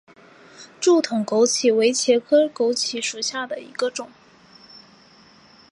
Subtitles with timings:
[0.79, 4.09] 柱筒枸杞为茄科枸杞属下的一个种。